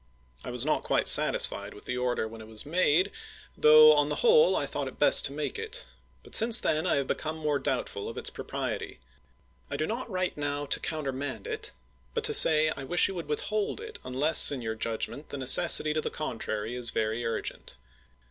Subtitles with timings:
[0.43, 3.11] I was not quite satisfied with the order when it was made,
[3.55, 5.85] though on the whole I thought it best to make it;
[6.23, 8.99] but since then I have become more doubtful of its propriety.
[9.69, 11.71] I do not write now to countermand it,
[12.15, 15.93] but to say I wish you would withhold it, unless in your judgment the necessity
[15.93, 17.77] to the contrary is very urgent.